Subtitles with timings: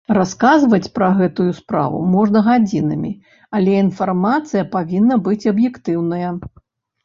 [0.17, 3.11] Расказваць пра гэтую справу можна гадзінамі,
[3.61, 6.29] але інфармацыя павінна быць аб'ектыўная.